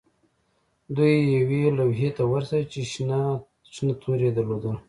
دوی 0.95 1.15
یوې 1.37 1.63
لوحې 1.77 2.09
ته 2.17 2.23
ورسیدل 2.31 2.65
چې 2.73 2.81
شنه 3.75 3.89
توري 4.01 4.25
یې 4.29 4.35
درلودل 4.37 4.75